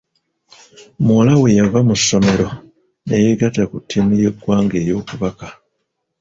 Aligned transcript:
Muwala 1.03 1.33
we 1.41 1.49
yava 1.57 1.79
mu 1.87 1.95
ssomero 1.99 2.47
ne 3.05 3.15
yeegatta 3.23 3.63
ku 3.71 3.77
ttiimu 3.81 4.13
y'eggwanga 4.21 4.75
ey'okubaka. 4.81 5.47